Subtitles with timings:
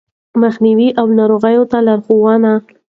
[0.41, 2.53] مخنيوی او ناروغ ته لارښوونې